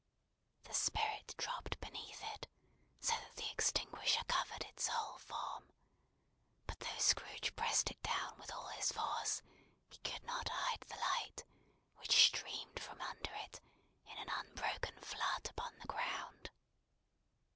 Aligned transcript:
The 0.63 0.73
Spirit 0.73 1.35
dropped 1.37 1.79
beneath 1.79 2.23
it, 2.33 2.47
so 3.01 3.13
that 3.13 3.35
the 3.35 3.47
extinguisher 3.51 4.23
covered 4.27 4.63
its 4.63 4.87
whole 4.87 5.19
form; 5.19 5.69
but 6.65 6.79
though 6.79 6.97
Scrooge 6.97 7.55
pressed 7.55 7.91
it 7.91 8.01
down 8.01 8.35
with 8.39 8.51
all 8.51 8.69
his 8.69 8.91
force, 8.91 9.43
he 9.91 9.99
could 9.99 10.23
not 10.23 10.49
hide 10.49 10.81
the 10.87 10.95
light: 10.97 11.45
which 11.97 12.15
streamed 12.33 12.79
from 12.81 12.99
under 12.99 13.31
it, 13.45 13.61
in 14.07 14.17
an 14.17 14.29
unbroken 14.29 14.99
flood 15.01 15.47
upon 15.47 15.77
the 15.77 15.85
ground. 15.87 16.49